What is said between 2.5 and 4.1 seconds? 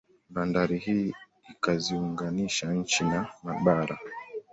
nchi na mabara